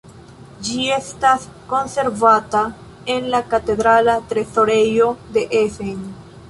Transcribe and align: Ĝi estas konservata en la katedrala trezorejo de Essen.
Ĝi 0.67 0.87
estas 0.95 1.45
konservata 1.73 2.63
en 3.17 3.29
la 3.35 3.43
katedrala 3.53 4.19
trezorejo 4.33 5.13
de 5.37 5.47
Essen. 5.67 6.01